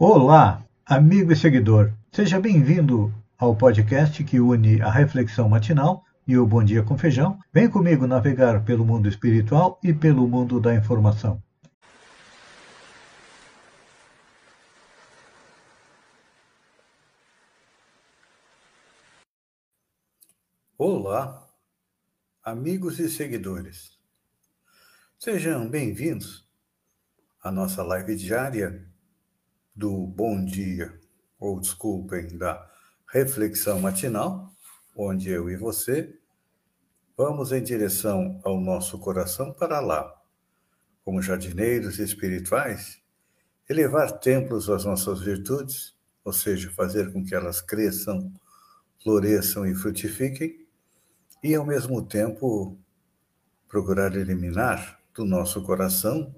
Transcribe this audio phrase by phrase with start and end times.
[0.00, 1.92] Olá, amigo e seguidor.
[2.12, 7.40] Seja bem-vindo ao podcast que une a reflexão matinal e o Bom Dia com Feijão.
[7.52, 11.42] Vem comigo navegar pelo mundo espiritual e pelo mundo da informação.
[20.78, 21.44] Olá,
[22.44, 23.98] amigos e seguidores.
[25.18, 26.48] Sejam bem-vindos
[27.42, 28.87] à nossa live diária
[29.78, 30.92] do Bom Dia,
[31.38, 32.68] ou desculpem, da
[33.12, 34.52] Reflexão Matinal,
[34.96, 36.18] onde eu e você
[37.16, 40.12] vamos em direção ao nosso coração para lá,
[41.04, 43.00] como jardineiros espirituais,
[43.70, 48.32] elevar templos às nossas virtudes, ou seja, fazer com que elas cresçam,
[49.00, 50.66] floresçam e frutifiquem,
[51.40, 52.76] e ao mesmo tempo
[53.68, 56.34] procurar eliminar do nosso coração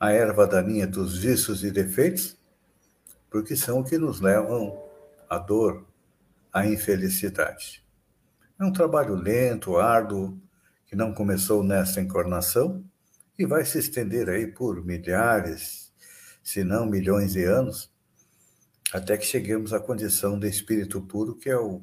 [0.00, 2.42] a erva daninha dos vícios e defeitos
[3.34, 4.80] porque são que nos levam
[5.28, 5.84] à dor,
[6.52, 7.84] à infelicidade.
[8.56, 10.40] É um trabalho lento, árduo,
[10.86, 12.88] que não começou nesta encarnação
[13.36, 15.92] e vai se estender aí por milhares,
[16.44, 17.92] se não milhões de anos,
[18.92, 21.82] até que cheguemos à condição de espírito puro, que é o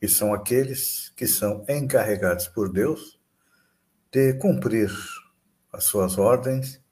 [0.00, 3.20] que são aqueles que são encarregados por Deus
[4.10, 4.90] de cumprir
[5.72, 6.82] as suas ordens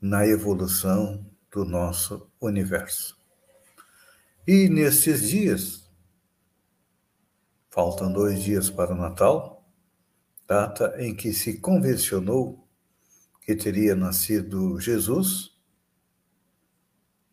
[0.00, 3.18] na evolução do nosso universo.
[4.46, 5.90] E nesses dias,
[7.70, 9.64] faltam dois dias para o Natal,
[10.46, 12.66] data em que se convencionou
[13.42, 15.56] que teria nascido Jesus,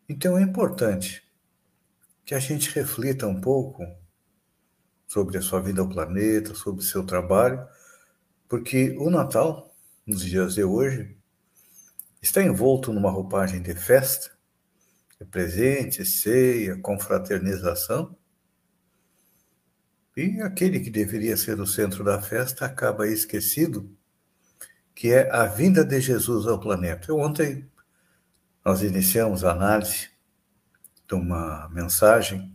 [0.08, 1.22] então é importante
[2.24, 3.84] que a gente reflita um pouco
[5.06, 7.66] sobre a sua vida ao planeta, sobre o seu trabalho,
[8.48, 9.74] porque o Natal,
[10.06, 11.17] nos dias de hoje,
[12.20, 14.30] Está envolto numa roupagem de festa,
[15.20, 18.16] de presente, ceia, confraternização.
[20.16, 23.96] E aquele que deveria ser o centro da festa acaba esquecido,
[24.94, 27.14] que é a vinda de Jesus ao planeta.
[27.14, 27.70] Ontem
[28.64, 30.10] nós iniciamos a análise
[31.06, 32.52] de uma mensagem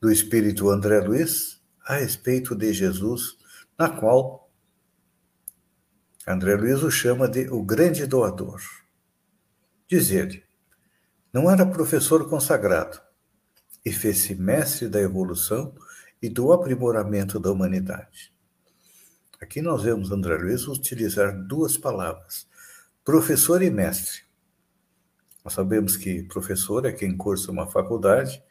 [0.00, 3.36] do Espírito André Luiz a respeito de Jesus,
[3.78, 4.50] na qual
[6.26, 8.60] André Luiz o chama de o grande doador.
[9.88, 10.42] Diz ele,
[11.32, 13.00] não era professor consagrado
[13.84, 15.74] e fez-se mestre da evolução
[16.20, 18.32] e do aprimoramento da humanidade.
[19.40, 22.48] Aqui nós vemos André Luiz utilizar duas palavras,
[23.04, 24.22] professor e mestre.
[25.44, 28.42] Nós sabemos que professor é quem cursa uma faculdade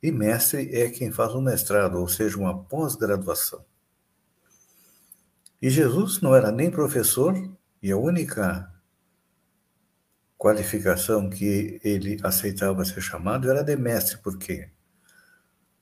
[0.00, 3.64] e mestre é quem faz um mestrado, ou seja, uma pós-graduação.
[5.60, 7.34] E Jesus não era nem professor,
[7.82, 8.72] e a única
[10.36, 14.18] qualificação que ele aceitava ser chamado era de mestre.
[14.18, 14.70] Por quê?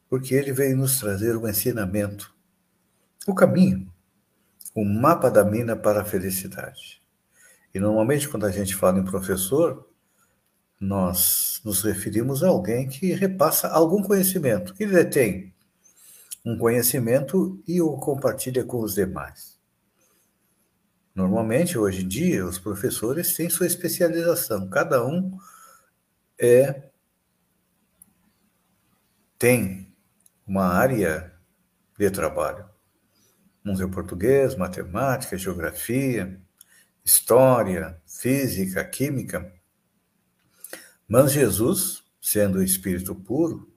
[0.08, 2.34] Porque ele veio nos trazer o ensinamento,
[3.26, 3.92] o caminho,
[4.74, 7.02] o mapa da mina para a felicidade.
[7.74, 9.88] E normalmente, quando a gente fala em professor,
[10.80, 15.52] nós nos referimos a alguém que repassa algum conhecimento, que detém
[16.44, 19.53] um conhecimento e o compartilha com os demais.
[21.14, 24.68] Normalmente, hoje em dia, os professores têm sua especialização.
[24.68, 25.38] Cada um
[26.38, 26.90] é
[29.38, 29.94] tem
[30.46, 31.32] uma área
[31.98, 32.68] de trabalho.
[33.64, 36.40] É português, matemática, geografia,
[37.04, 39.52] história, física, química.
[41.06, 43.72] Mas Jesus, sendo Espírito puro,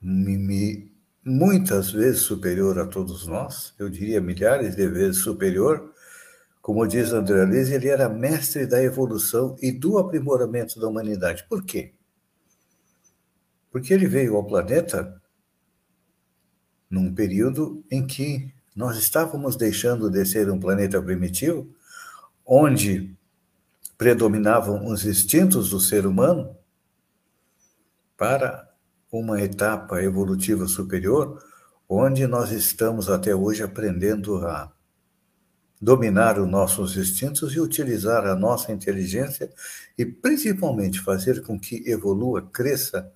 [0.00, 0.89] me
[1.24, 5.92] muitas vezes superior a todos nós, eu diria milhares de vezes superior,
[6.60, 11.44] como diz André Luiz, ele era mestre da evolução e do aprimoramento da humanidade.
[11.48, 11.94] Por quê?
[13.70, 15.20] Porque ele veio ao planeta
[16.88, 21.72] num período em que nós estávamos deixando de ser um planeta primitivo,
[22.44, 23.16] onde
[23.96, 26.56] predominavam os instintos do ser humano,
[28.16, 28.69] para
[29.10, 31.42] uma etapa evolutiva superior,
[31.88, 34.72] onde nós estamos até hoje aprendendo a
[35.80, 39.50] dominar os nossos instintos e utilizar a nossa inteligência
[39.96, 43.10] e principalmente fazer com que evolua, cresça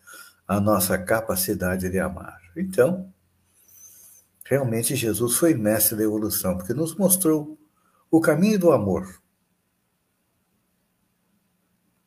[0.49, 2.41] a nossa capacidade de amar.
[2.57, 3.13] Então,
[4.45, 7.59] realmente Jesus foi mestre da evolução, porque nos mostrou
[8.11, 9.23] o caminho do amor,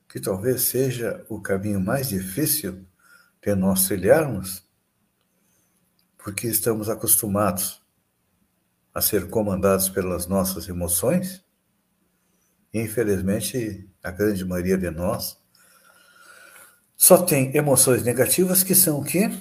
[0.10, 2.86] que talvez seja o caminho mais difícil
[3.56, 4.64] de nós trilharmos,
[6.18, 7.82] porque estamos acostumados
[8.94, 11.46] a ser comandados pelas nossas emoções
[12.74, 15.38] Infelizmente, a grande maioria de nós
[16.96, 19.32] só tem emoções negativas que são o quê?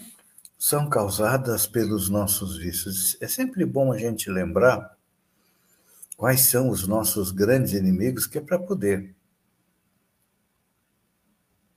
[0.59, 3.17] São causadas pelos nossos vícios.
[3.21, 4.97] É sempre bom a gente lembrar
[6.17, 9.15] quais são os nossos grandes inimigos, que é para poder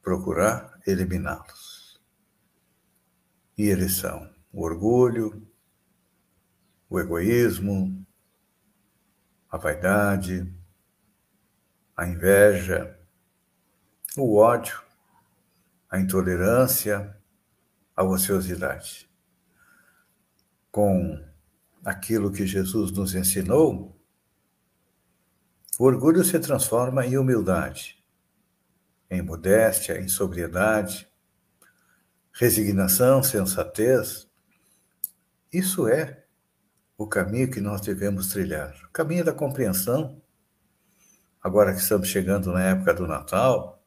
[0.02, 1.69] procurar eliminá-los.
[3.60, 5.46] E eles são o orgulho,
[6.90, 8.08] o egoísmo,
[9.52, 10.50] a vaidade,
[11.94, 12.98] a inveja,
[14.16, 14.82] o ódio,
[15.90, 17.22] a intolerância,
[17.94, 19.12] a ociosidade.
[20.72, 21.22] Com
[21.84, 24.02] aquilo que Jesus nos ensinou,
[25.78, 28.02] o orgulho se transforma em humildade,
[29.10, 31.09] em modéstia, em sobriedade,
[32.34, 34.30] resignação, sensatez.
[35.52, 36.24] Isso é
[36.98, 38.76] o caminho que nós devemos trilhar.
[38.86, 40.22] O caminho da compreensão.
[41.42, 43.82] Agora que estamos chegando na época do Natal,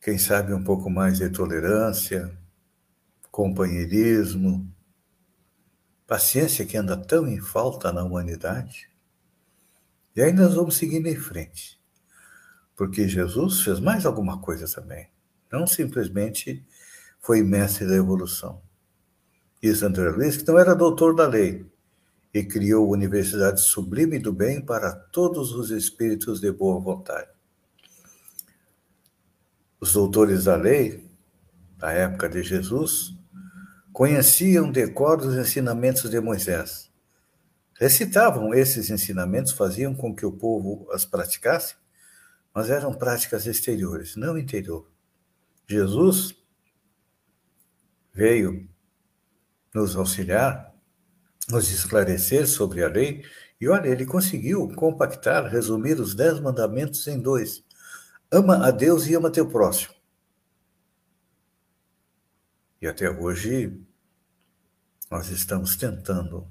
[0.00, 2.36] quem sabe um pouco mais de tolerância,
[3.30, 4.72] companheirismo,
[6.06, 8.90] paciência que anda tão em falta na humanidade.
[10.14, 11.80] E aí nós vamos seguindo em frente.
[12.76, 15.08] Porque Jesus fez mais alguma coisa também.
[15.54, 16.66] Não simplesmente
[17.20, 18.60] foi mestre da evolução.
[19.62, 21.64] Diz André Luiz que não era doutor da lei
[22.34, 27.30] e criou a Universidade Sublime do Bem para todos os espíritos de boa vontade.
[29.78, 31.08] Os doutores da lei,
[31.78, 33.16] da época de Jesus,
[33.92, 36.90] conheciam de cor os ensinamentos de Moisés.
[37.78, 41.76] Recitavam esses ensinamentos, faziam com que o povo as praticasse,
[42.52, 44.92] mas eram práticas exteriores, não interior.
[45.66, 46.34] Jesus
[48.12, 48.68] veio
[49.74, 50.74] nos auxiliar,
[51.48, 53.24] nos esclarecer sobre a lei,
[53.60, 57.64] e olha, ele conseguiu compactar, resumir os dez mandamentos em dois:
[58.30, 59.94] ama a Deus e ama teu próximo.
[62.80, 63.80] E até hoje
[65.10, 66.46] nós estamos tentando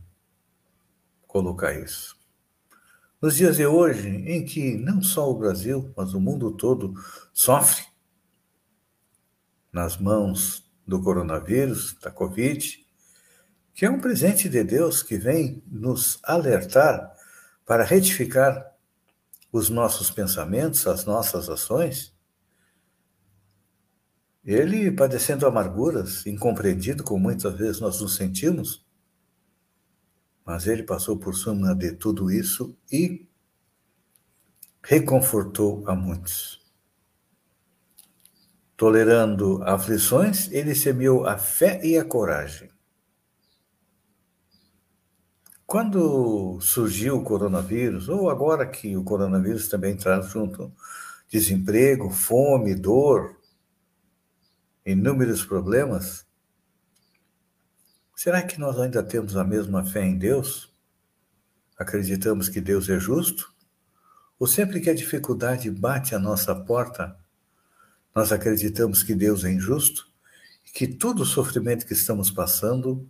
[1.27, 2.17] colocar isso.
[3.21, 6.93] Nos dias de hoje, em que não só o Brasil, mas o mundo todo
[7.31, 7.92] sofre
[9.73, 12.85] nas mãos do coronavírus, da Covid,
[13.73, 17.11] que é um presente de Deus que vem nos alertar
[17.65, 18.71] para retificar
[19.51, 22.13] os nossos pensamentos, as nossas ações.
[24.45, 28.85] Ele, padecendo amarguras, incompreendido como muitas vezes nós nos sentimos,
[30.45, 33.27] mas ele passou por cima de tudo isso e
[34.83, 36.62] reconfortou a muitos.
[38.75, 42.71] Tolerando aflições, ele semeou a fé e a coragem.
[45.65, 50.71] Quando surgiu o coronavírus, ou agora que o coronavírus também traz junto
[51.29, 53.39] desemprego, fome, dor,
[54.85, 56.27] inúmeros problemas,
[58.15, 60.71] será que nós ainda temos a mesma fé em Deus?
[61.77, 63.51] Acreditamos que Deus é justo?
[64.37, 67.17] Ou sempre que a dificuldade bate à nossa porta,
[68.15, 70.07] nós acreditamos que Deus é injusto
[70.67, 73.09] e que todo o sofrimento que estamos passando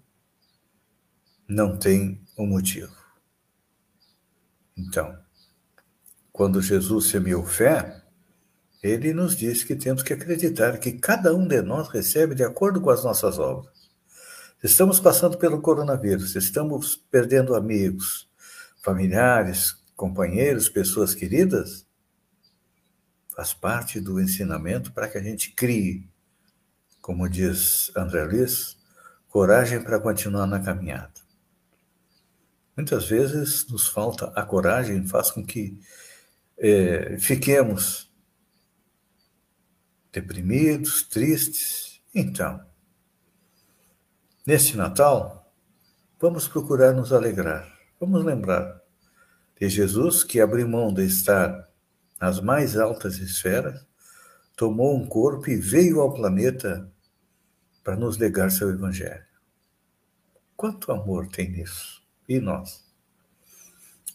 [1.48, 2.96] não tem um motivo.
[4.76, 5.18] Então,
[6.32, 8.02] quando Jesus semeou fé,
[8.82, 12.82] ele nos diz que temos que acreditar que cada um de nós recebe de acordo
[12.82, 13.72] com as nossas obras.
[14.64, 18.30] Estamos passando pelo coronavírus, estamos perdendo amigos,
[18.84, 21.86] familiares, companheiros, pessoas queridas.
[23.36, 26.08] Faz parte do ensinamento para que a gente crie,
[27.02, 28.78] como diz André Luiz,
[29.28, 31.12] coragem para continuar na caminhada.
[32.78, 35.80] Muitas vezes nos falta a coragem, faz com que
[36.58, 38.12] é, fiquemos
[40.12, 42.02] deprimidos, tristes.
[42.14, 42.64] Então,
[44.46, 45.52] neste Natal,
[46.20, 47.68] vamos procurar nos alegrar.
[48.00, 48.82] Vamos lembrar
[49.60, 51.68] de Jesus que abriu mão de estar
[52.24, 53.86] nas mais altas esferas,
[54.56, 56.90] tomou um corpo e veio ao planeta
[57.84, 59.26] para nos legar seu Evangelho.
[60.56, 62.02] Quanto amor tem nisso?
[62.30, 62.82] E nós?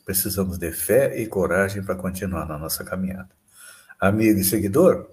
[0.07, 3.29] Precisamos de fé e coragem para continuar na nossa caminhada.
[4.01, 5.11] Amigo e seguidor,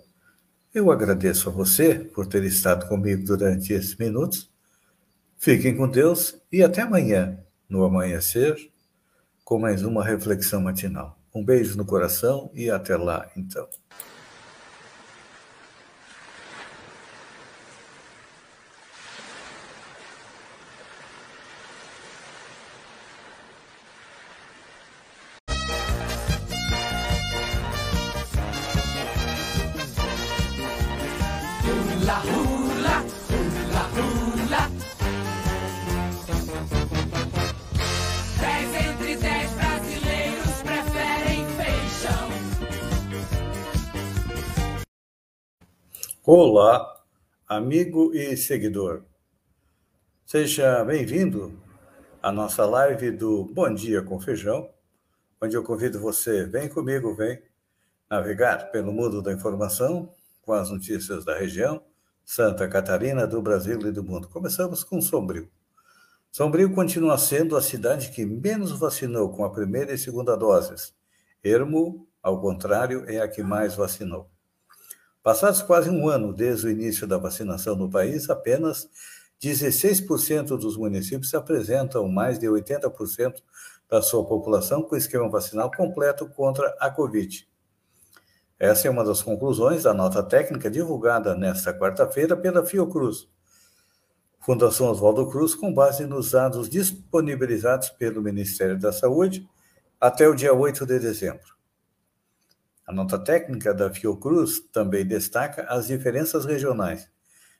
[0.73, 4.49] eu agradeço a você por ter estado comigo durante esses minutos.
[5.37, 8.55] Fiquem com Deus e até amanhã, no amanhecer,
[9.43, 11.19] com mais uma reflexão matinal.
[11.35, 13.67] Um beijo no coração e até lá, então.
[32.05, 32.64] La
[46.37, 47.01] Olá,
[47.47, 49.05] amigo e seguidor.
[50.25, 51.57] Seja bem-vindo
[52.21, 54.69] à nossa live do Bom Dia com Feijão,
[55.41, 57.41] onde eu convido você, vem comigo, vem
[58.09, 61.81] navegar pelo mundo da informação com as notícias da região,
[62.25, 64.27] Santa Catarina, do Brasil e do mundo.
[64.27, 65.49] Começamos com Sombrio.
[66.29, 70.93] Sombrio continua sendo a cidade que menos vacinou com a primeira e segunda doses.
[71.41, 74.34] Ermo, ao contrário, é a que mais vacinou.
[75.25, 78.87] Passados quase um ano desde o início da vacinação no país, apenas
[79.41, 83.41] 16% dos municípios apresentam mais de 80%
[83.89, 87.49] da sua população com esquema vacinal completo contra a Covid.
[88.59, 93.27] Essa é uma das conclusões da nota técnica divulgada nesta quarta-feira pela Fiocruz,
[94.41, 99.49] Fundação Oswaldo Cruz, com base nos dados disponibilizados pelo Ministério da Saúde
[99.99, 101.54] até o dia 8 de dezembro.
[102.85, 107.09] A nota técnica da Fiocruz também destaca as diferenças regionais.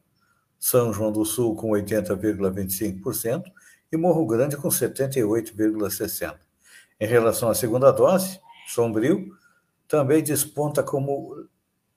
[0.59, 3.45] São João do Sul com 80,25%
[3.93, 6.37] e Morro Grande com 78,60%.
[6.99, 9.29] Em relação à segunda dose, Sombrio
[9.87, 11.47] também desponta como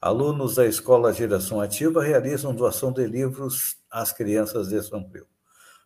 [0.00, 5.26] alunos da Escola Geração Ativa realizam doação de livros às crianças de Sombrio.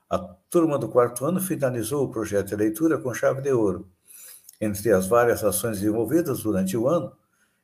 [0.08, 0.18] A
[0.50, 3.88] turma do quarto ano finalizou o projeto de leitura com chave de ouro.
[4.60, 7.16] Entre as várias ações desenvolvidas durante o ano,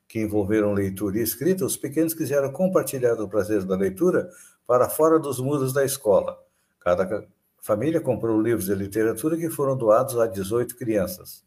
[0.08, 4.30] que envolveram leitura e escrita, os pequenos quiseram compartilhar o prazer da leitura
[4.66, 6.38] para fora dos muros da escola.
[6.78, 7.26] Cada
[7.60, 11.44] família comprou livros de literatura que foram doados a 18 crianças.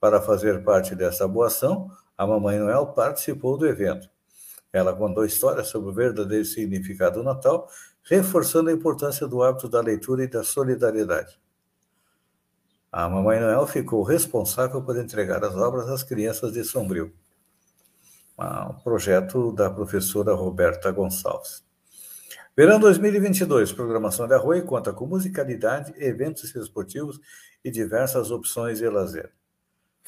[0.00, 1.88] Para fazer parte dessa boa ação,
[2.18, 4.10] a Mamãe Noel participou do evento.
[4.72, 7.68] Ela contou histórias sobre o verdadeiro significado do Natal,
[8.02, 11.38] reforçando a importância do hábito da leitura e da solidariedade.
[12.92, 17.12] A Mamãe Noel ficou responsável por entregar as obras às crianças de Sombrio.
[18.38, 21.62] Um projeto da professora Roberta Gonçalves.
[22.56, 27.20] Verão 2022, programação de Arroio conta com musicalidade, eventos esportivos
[27.64, 29.30] e diversas opções de lazer.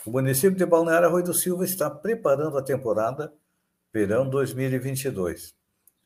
[0.05, 3.33] O município de Balneário Arroio do Silva está preparando a temporada
[3.95, 5.55] Verão 2022.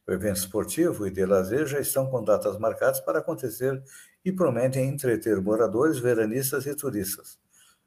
[0.09, 3.81] O evento esportivo e de lazer já estão com datas marcadas para acontecer
[4.25, 7.39] e prometem entreter moradores, veranistas e turistas.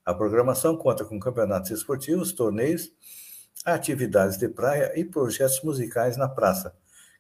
[0.06, 2.90] A programação conta com campeonatos esportivos, torneios,
[3.66, 6.74] atividades de praia e projetos musicais na praça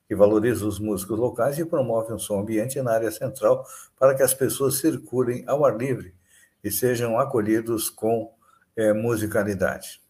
[0.07, 3.63] que valoriza os músicos locais e promove um som ambiente na área central
[3.99, 6.15] para que as pessoas circulem ao ar livre
[6.63, 8.33] e sejam acolhidos com
[8.75, 10.01] é, musicalidade.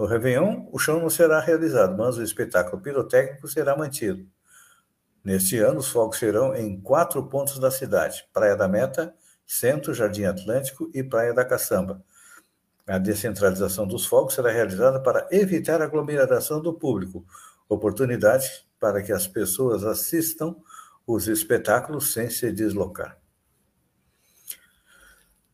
[0.00, 4.26] No Réveillon, o show não será realizado, mas o espetáculo pirotécnico será mantido.
[5.22, 9.14] Neste ano, os fogos serão em quatro pontos da cidade: Praia da Meta,
[9.46, 12.02] Centro, Jardim Atlântico e Praia da Caçamba.
[12.86, 17.22] A descentralização dos fogos será realizada para evitar a aglomeração do público,
[17.68, 20.56] oportunidade para que as pessoas assistam
[21.06, 23.19] os espetáculos sem se deslocar.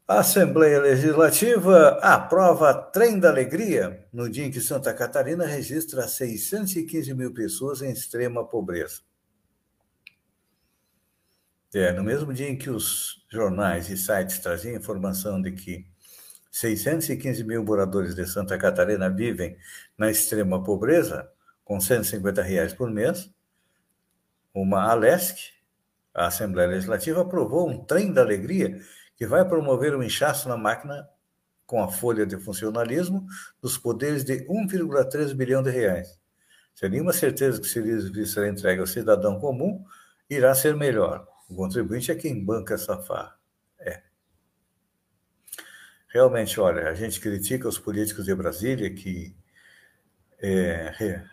[0.09, 7.13] A Assembleia Legislativa aprova Trem da Alegria no dia em que Santa Catarina registra 615
[7.13, 9.01] mil pessoas em extrema pobreza.
[11.75, 15.85] É, no mesmo dia em que os jornais e sites traziam informação de que
[16.53, 19.57] 615 mil moradores de Santa Catarina vivem
[19.99, 21.29] na extrema pobreza,
[21.65, 23.29] com 150 reais por mês,
[24.55, 25.51] uma Alesc,
[26.15, 28.81] a Assembleia Legislativa, aprovou um trem da alegria
[29.17, 31.09] que vai promover um inchaço na máquina
[31.67, 33.27] com a folha de funcionalismo
[33.61, 36.19] dos poderes de 1,3 bilhão de reais.
[36.75, 39.85] Seria uma certeza que se isso será entregue ao cidadão comum,
[40.29, 41.27] irá ser melhor.
[41.49, 43.37] O contribuinte é quem banca essa farra.
[43.79, 44.03] É.
[46.09, 49.35] Realmente, olha, a gente critica os políticos de Brasília que
[50.39, 51.25] é,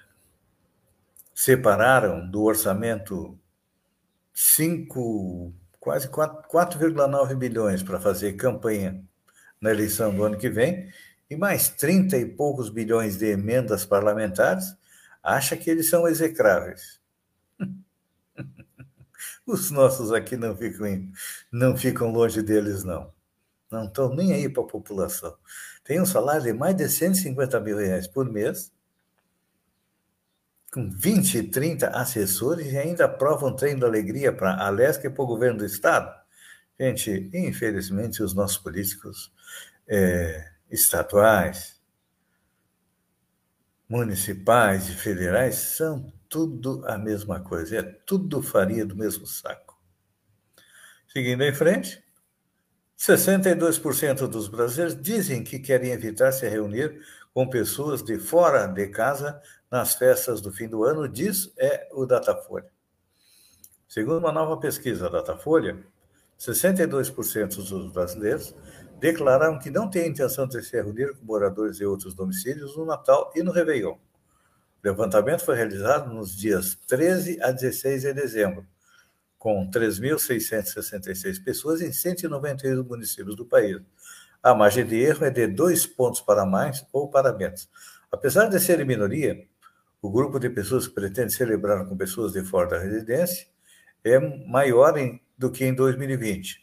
[1.33, 3.37] separaram do orçamento
[4.33, 9.03] 5, quase 4,9 bilhões para fazer campanha
[9.59, 10.89] na eleição do ano que vem,
[11.29, 14.77] e mais 30 e poucos bilhões de emendas parlamentares,
[15.21, 17.01] acha que eles são execráveis.
[19.45, 21.11] Os nossos aqui não ficam,
[21.51, 23.11] não ficam longe deles, não.
[23.69, 25.35] Não estão nem aí para a população.
[25.83, 28.71] Tem um salário de mais de 150 mil reais por mês,
[30.73, 35.23] com 20, 30 assessores e ainda aprovam trem da alegria para a Alesc e para
[35.23, 36.11] o governo do Estado.
[36.79, 39.31] Gente, infelizmente, os nossos políticos
[39.87, 40.49] é,
[43.87, 49.79] municipais e federais são tudo a mesma coisa, é tudo farinha do mesmo saco.
[51.07, 52.03] Seguindo em frente,
[52.97, 56.99] 62% dos brasileiros dizem que querem evitar se reunir
[57.31, 59.39] com pessoas de fora de casa
[59.73, 62.69] nas festas do fim do ano, diz é o Datafolha.
[63.89, 65.83] Segundo uma nova pesquisa Datafolha,
[66.39, 68.53] 62% dos brasileiros
[68.99, 73.31] declararam que não têm intenção de se reunir com moradores de outros domicílios no Natal
[73.35, 73.93] e no Réveillon.
[73.93, 73.99] O
[74.83, 78.67] levantamento foi realizado nos dias 13 a 16 de dezembro,
[79.39, 83.81] com 3.666 pessoas em 198 municípios do país.
[84.43, 87.67] A margem de erro é de dois pontos para mais ou para menos.
[88.11, 89.47] Apesar de ser minoria,
[90.03, 93.47] o grupo de pessoas que pretende celebrar com pessoas de fora da residência
[94.03, 96.61] é maior em, do que em 2020.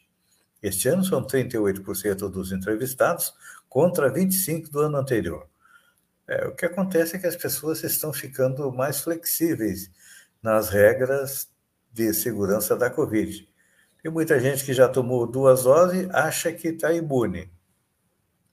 [0.62, 3.33] Este ano são 38% dos entrevistados
[3.66, 5.48] contra 25% do ano anterior.
[6.29, 9.90] É, o que acontece é que as pessoas estão ficando mais flexíveis
[10.42, 11.48] nas regras
[11.90, 13.48] de segurança da Covid.
[14.03, 17.50] Tem muita gente que já tomou duas doses acha que está imune.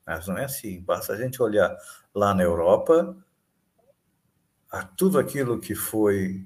[0.06, 0.80] Mas não é assim.
[0.80, 1.76] Basta a gente olhar
[2.16, 3.18] lá na Europa,
[4.72, 6.46] a tudo aquilo que foi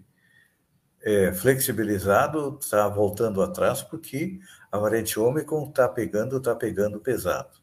[1.01, 4.39] é, flexibilizado está voltando atrás porque
[4.71, 7.60] a variante Ômicron está pegando, está pegando pesado.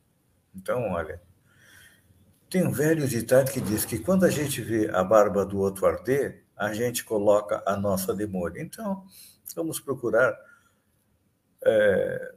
[0.55, 1.23] Então, olha,
[2.51, 5.87] tem um velho ditado que diz que quando a gente vê a barba do outro
[5.87, 8.61] arder, a gente coloca a nossa demônio.
[8.61, 9.05] Então,
[9.55, 10.37] vamos procurar
[11.65, 12.35] é,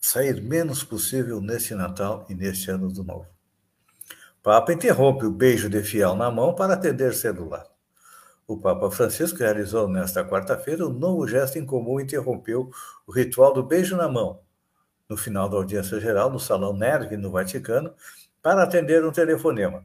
[0.00, 3.33] sair menos possível nesse Natal e neste Ano do Novo.
[4.44, 7.64] Papa interrompe o beijo de fiel na mão para atender celular.
[8.46, 12.70] O Papa Francisco realizou nesta quarta-feira um novo gesto em comum e interrompeu
[13.06, 14.40] o ritual do beijo na mão,
[15.08, 17.94] no final da audiência geral no Salão Nervi, no Vaticano,
[18.42, 19.82] para atender um telefonema.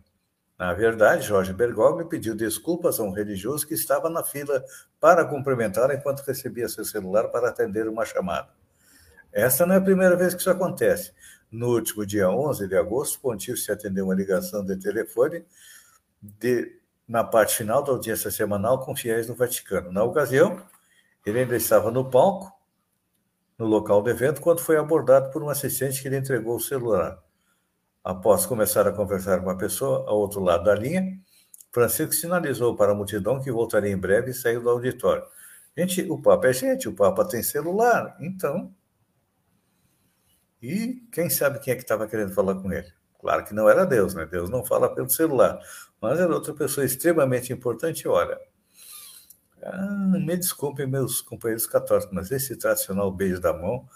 [0.57, 4.61] Na verdade, Jorge Bergoglio pediu desculpas a um religioso que estava na fila
[4.99, 8.49] para cumprimentar enquanto recebia seu celular para atender uma chamada.
[9.31, 11.13] Esta não é a primeira vez que isso acontece.
[11.51, 15.43] No último dia 11 de agosto, o pontífice atendeu uma ligação de telefone
[16.21, 19.91] de, na parte final da audiência semanal com fiéis no Vaticano.
[19.91, 20.61] Na ocasião,
[21.25, 22.51] ele ainda estava no palco
[23.57, 27.21] no local do evento quando foi abordado por um assistente que lhe entregou o celular.
[28.03, 31.19] Após começar a conversar com a pessoa ao outro lado da linha,
[31.71, 35.23] Francisco sinalizou para a multidão que voltaria em breve e saiu do auditório.
[35.77, 38.73] Gente, o Papa é gente, o Papa tem celular, então.
[40.61, 42.91] E quem sabe quem é que estava querendo falar com ele?
[43.19, 44.25] Claro que não era Deus, né?
[44.25, 45.59] Deus não fala pelo celular,
[46.01, 48.07] mas era outra pessoa extremamente importante.
[48.07, 48.39] Olha,
[49.61, 53.87] ah, me desculpem, meus companheiros católicos, mas esse tradicional beijo da mão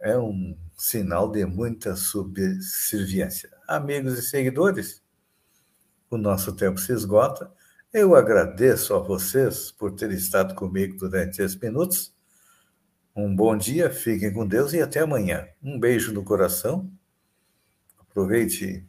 [0.00, 3.50] é um sinal de muita subserviência.
[3.68, 5.02] Amigos e seguidores,
[6.10, 7.52] o nosso tempo se esgota.
[7.92, 12.14] Eu agradeço a vocês por terem estado comigo durante esses minutos.
[13.14, 15.46] Um bom dia, fiquem com Deus e até amanhã.
[15.62, 16.90] Um beijo no coração.
[17.98, 18.86] Aproveite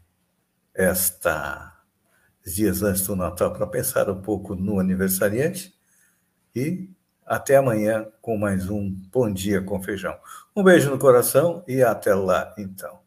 [0.73, 1.77] esta
[2.45, 5.73] dias antes do Natal para pensar um pouco no aniversariante
[6.55, 6.89] e
[7.25, 10.17] Até amanhã com mais um Bom Dia com Feijão.
[10.55, 13.02] Um beijo no coração e até lá, então.